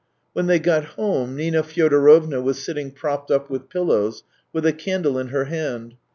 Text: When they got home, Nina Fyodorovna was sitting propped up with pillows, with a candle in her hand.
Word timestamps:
When 0.33 0.47
they 0.47 0.57
got 0.57 0.83
home, 0.97 1.35
Nina 1.35 1.61
Fyodorovna 1.61 2.41
was 2.41 2.63
sitting 2.63 2.89
propped 2.89 3.29
up 3.29 3.51
with 3.51 3.69
pillows, 3.69 4.23
with 4.51 4.65
a 4.65 4.73
candle 4.73 5.19
in 5.19 5.27
her 5.27 5.43
hand. 5.45 5.93